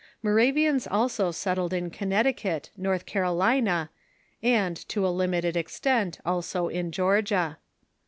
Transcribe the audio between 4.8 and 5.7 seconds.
to a limited